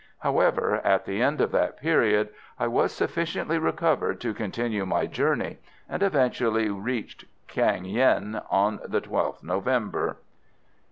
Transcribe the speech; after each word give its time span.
However, 0.21 0.77
at 0.83 1.05
the 1.05 1.21
end 1.21 1.41
of 1.41 1.51
that 1.51 1.77
period 1.77 2.29
I 2.57 2.65
was 2.65 2.91
sufficiently 2.91 3.59
recovered 3.59 4.19
to 4.21 4.33
continue 4.33 4.83
my 4.83 5.05
journey, 5.05 5.59
and 5.87 6.01
eventually 6.01 6.69
reached 6.69 7.25
Quang 7.47 7.85
Yen 7.85 8.41
on 8.49 8.79
the 8.83 9.01
12th 9.01 9.43
November. 9.43 10.17